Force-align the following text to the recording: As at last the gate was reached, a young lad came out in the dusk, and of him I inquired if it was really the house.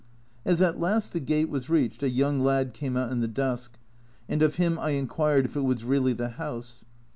As 0.45 0.63
at 0.63 0.79
last 0.79 1.13
the 1.13 1.19
gate 1.19 1.47
was 1.47 1.69
reached, 1.69 2.01
a 2.01 2.09
young 2.09 2.39
lad 2.39 2.73
came 2.73 2.97
out 2.97 3.11
in 3.11 3.21
the 3.21 3.27
dusk, 3.27 3.77
and 4.27 4.41
of 4.41 4.55
him 4.55 4.79
I 4.79 4.97
inquired 4.97 5.45
if 5.45 5.55
it 5.55 5.61
was 5.63 5.83
really 5.83 6.13
the 6.13 6.29
house. 6.29 6.85